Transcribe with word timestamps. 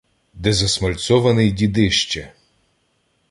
Де 0.33 0.53
засмальцьований 0.53 1.51
дідище 1.51 2.31